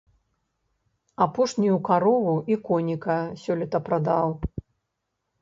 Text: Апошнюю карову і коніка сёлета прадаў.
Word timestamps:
Апошнюю 1.25 1.75
карову 1.89 2.33
і 2.55 2.57
коніка 2.71 3.19
сёлета 3.45 3.83
прадаў. 3.91 4.27